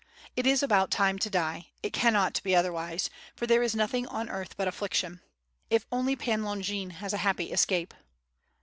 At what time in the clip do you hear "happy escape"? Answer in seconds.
7.17-7.93